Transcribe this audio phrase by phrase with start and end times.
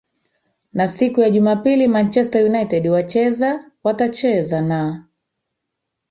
[0.73, 5.05] na siku ya jumapili manchester united wacheza watacheza na